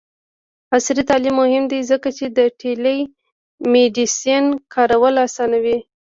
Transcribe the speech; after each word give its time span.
عصري 0.75 1.03
تعلیم 1.09 1.35
مهم 1.41 1.63
دی 1.71 1.79
ځکه 1.91 2.09
چې 2.17 2.25
د 2.37 2.39
ټیلی 2.61 2.99
میډیسین 3.71 4.45
کارول 4.73 5.15
اسانوي. 5.27 5.77